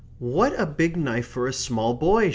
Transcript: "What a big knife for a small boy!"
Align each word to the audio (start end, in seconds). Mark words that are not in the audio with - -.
"What 0.17 0.59
a 0.59 0.65
big 0.65 0.97
knife 0.97 1.27
for 1.27 1.45
a 1.45 1.53
small 1.53 1.93
boy!" 1.93 2.29